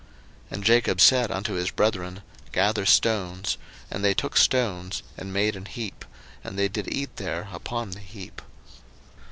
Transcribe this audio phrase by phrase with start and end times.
[0.47, 3.57] 01:031:046 And Jacob said unto his brethren, Gather stones;
[3.91, 6.05] and they took stones, and made an heap:
[6.43, 8.41] and they did eat there upon the heap.